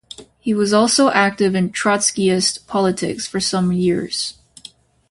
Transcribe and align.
He 0.39 0.51
was 0.55 0.73
also 0.73 1.11
active 1.11 1.53
in 1.53 1.69
Trotskyist 1.69 2.65
politics 2.65 3.27
for 3.27 3.39
some 3.39 3.71
years. 3.71 4.33